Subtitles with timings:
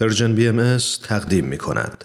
[0.00, 2.04] Persian BMS تقدیم می کند.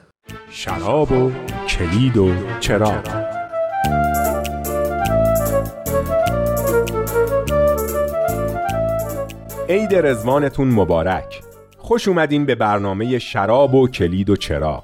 [0.49, 1.31] شراب و
[1.67, 3.25] کلید و چراغ.
[9.69, 11.41] عید رضوانتون مبارک.
[11.77, 14.83] خوش اومدین به برنامه شراب و کلید و چراغ.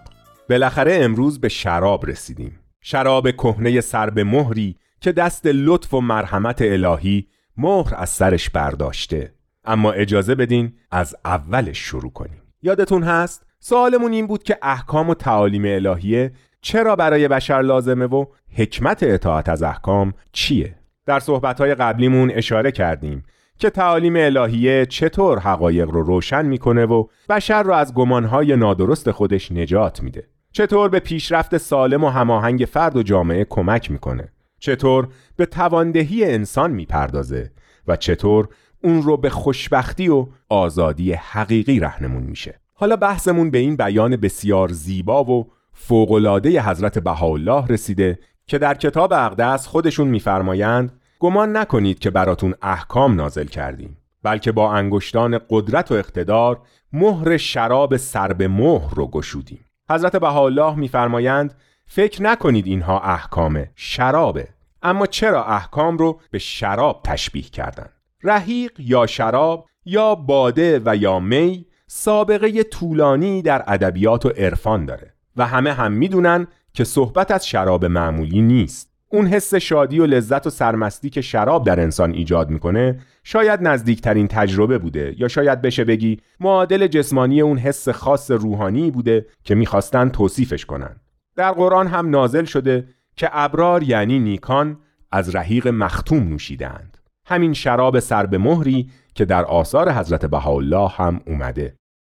[0.50, 2.60] بالاخره امروز به شراب رسیدیم.
[2.82, 9.34] شراب کهنه سر به مهری که دست لطف و مرحمت الهی مهر از سرش برداشته.
[9.66, 12.42] اما اجازه بدین از اولش شروع کنیم.
[12.62, 16.32] یادتون هست؟ سوالمون این بود که احکام و تعالیم الهیه
[16.62, 23.24] چرا برای بشر لازمه و حکمت اطاعت از احکام چیه؟ در صحبتهای قبلیمون اشاره کردیم
[23.58, 29.52] که تعالیم الهیه چطور حقایق رو روشن می‌کنه و بشر رو از گمانهای نادرست خودش
[29.52, 30.28] نجات میده.
[30.52, 36.72] چطور به پیشرفت سالم و هماهنگ فرد و جامعه کمک می‌کنه؟ چطور به تواندهی انسان
[36.72, 37.52] می‌پردازه؟
[37.88, 38.48] و چطور
[38.84, 42.60] اون رو به خوشبختی و آزادی حقیقی رهنمون میشه.
[42.74, 49.14] حالا بحثمون به این بیان بسیار زیبا و فوقالعاده حضرت بهاءالله رسیده که در کتاب
[49.14, 55.96] اقدس خودشون میفرمایند گمان نکنید که براتون احکام نازل کردیم بلکه با انگشتان قدرت و
[55.96, 56.62] اقتدار
[56.94, 59.66] مهر شراب سر به مهر رو گشودیم.
[59.90, 61.54] حضرت بهاءالله میفرمایند
[61.86, 64.48] فکر نکنید اینها احکامه شرابه
[64.84, 71.20] اما چرا احکام رو به شراب تشبیه کردند رحیق یا شراب یا باده و یا
[71.20, 77.48] می سابقه طولانی در ادبیات و عرفان داره و همه هم می‌دونن که صحبت از
[77.48, 78.90] شراب معمولی نیست.
[79.12, 84.28] اون حس شادی و لذت و سرمستی که شراب در انسان ایجاد می‌کنه شاید نزدیکترین
[84.28, 90.10] تجربه بوده یا شاید بشه بگی معادل جسمانی اون حس خاص روحانی بوده که می‌خواستن
[90.10, 90.96] توصیفش کنن.
[91.36, 94.78] در قرآن هم نازل شده که ابرار یعنی نیکان
[95.12, 96.98] از رحیق مختوم نوشیدند
[97.30, 101.76] همین شراب سر به مهری که در آثار حضرت بهاءالله هم اومده.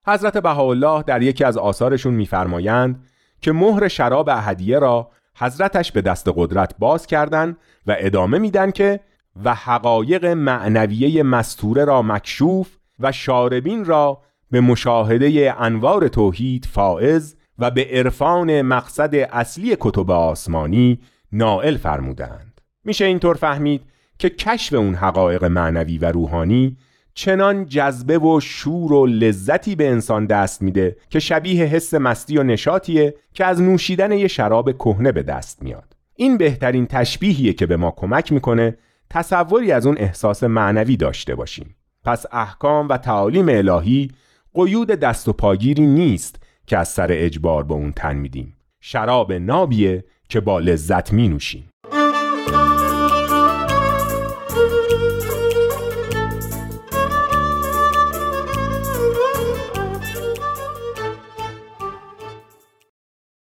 [0.07, 3.05] حضرت بهاءالله در یکی از آثارشون میفرمایند
[3.41, 9.01] که مهر شراب اهدیه را حضرتش به دست قدرت باز کردند و ادامه میدن که
[9.45, 17.71] و حقایق معنویه مستوره را مکشوف و شاربین را به مشاهده انوار توحید فائز و
[17.71, 20.99] به عرفان مقصد اصلی کتب آسمانی
[21.33, 23.83] نائل فرمودند میشه اینطور فهمید
[24.21, 26.77] که کشف اون حقایق معنوی و روحانی
[27.15, 32.43] چنان جذبه و شور و لذتی به انسان دست میده که شبیه حس مستی و
[32.43, 35.97] نشاتیه که از نوشیدن یه شراب کهنه به دست میاد.
[36.17, 38.77] این بهترین تشبیهیه که به ما کمک می‌کنه
[39.11, 41.77] تصوری از اون احساس معنوی داشته باشیم.
[42.05, 44.11] پس احکام و تعالیم الهی
[44.55, 48.57] قیود دست و پاگیری نیست که از سر اجبار به اون تن میدیم.
[48.81, 51.71] شراب نابیه که با لذت می نوشیم